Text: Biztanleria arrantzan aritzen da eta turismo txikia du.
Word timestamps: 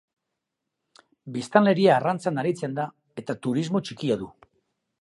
Biztanleria 1.35 1.93
arrantzan 1.97 2.43
aritzen 2.45 2.75
da 2.81 2.89
eta 3.25 3.39
turismo 3.47 3.85
txikia 3.89 4.21
du. 4.25 4.35